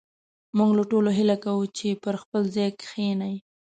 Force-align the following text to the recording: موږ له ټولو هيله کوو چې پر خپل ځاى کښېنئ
موږ 0.57 0.71
له 0.77 0.83
ټولو 0.91 1.09
هيله 1.17 1.35
کوو 1.45 1.63
چې 1.77 1.87
پر 2.03 2.15
خپل 2.21 2.41
ځاى 2.55 2.69
کښېنئ 2.81 3.35